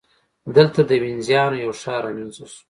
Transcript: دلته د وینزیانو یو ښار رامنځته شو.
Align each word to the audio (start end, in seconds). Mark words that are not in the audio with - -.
دلته 0.55 0.79
د 0.85 0.91
وینزیانو 1.03 1.55
یو 1.63 1.71
ښار 1.81 2.01
رامنځته 2.05 2.43
شو. 2.51 2.57